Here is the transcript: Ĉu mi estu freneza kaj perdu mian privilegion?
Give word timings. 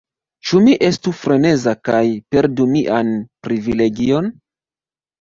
Ĉu 0.51 0.61
mi 0.67 0.71
estu 0.87 1.13
freneza 1.17 1.75
kaj 1.91 2.01
perdu 2.33 2.69
mian 2.75 3.15
privilegion? 3.49 4.37